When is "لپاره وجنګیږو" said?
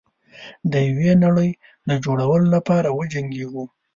2.55-3.63